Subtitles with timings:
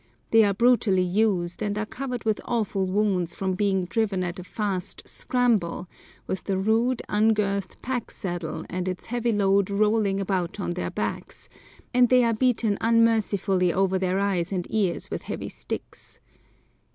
[0.31, 4.43] They are brutally used, and are covered with awful wounds from being driven at a
[4.43, 5.87] fast "scramble"
[6.25, 11.49] with the rude, ungirthed pack saddle and its heavy load rolling about on their backs,
[11.93, 16.19] and they are beaten unmercifully over their eyes and ears with heavy sticks.